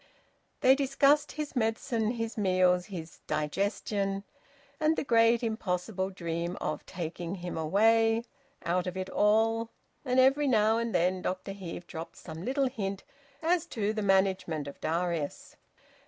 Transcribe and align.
They 0.61 0.73
discussed 0.73 1.33
his 1.33 1.55
medicine, 1.55 2.09
his 2.13 2.35
meals, 2.35 2.85
his 2.85 3.19
digestion, 3.27 4.23
and 4.79 4.97
the 4.97 5.03
great, 5.03 5.43
impossible 5.43 6.09
dream 6.09 6.57
of 6.59 6.83
`taking 6.87 7.37
him 7.37 7.55
away,' 7.55 8.23
`out 8.65 8.87
of 8.87 8.97
it 8.97 9.11
all.' 9.11 9.69
And 10.03 10.19
every 10.19 10.47
now 10.47 10.79
and 10.79 10.95
then 10.95 11.21
Dr 11.21 11.51
Heve 11.51 11.85
dropped 11.85 12.15
some 12.15 12.43
little 12.43 12.65
hint 12.67 13.03
as 13.43 13.67
to 13.67 13.93
the 13.93 14.01
management 14.01 14.67
of 14.67 14.81
Darius. 14.81 15.55